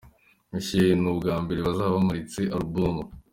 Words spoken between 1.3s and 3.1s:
mbere bazaba bamuritse alubumu.